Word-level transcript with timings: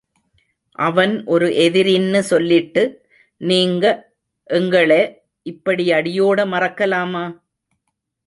அவன் 0.79 1.11
ஒரு 1.25 1.47
எதிரின்னு 1.65 2.19
சொல்லிட்டு 2.29 2.83
நீங்க 3.41 3.85
எங்களெ 4.49 5.01
இப்படி 5.45 5.85
அடியோட 5.91 6.45
மறக்கலாமா? 6.47 7.25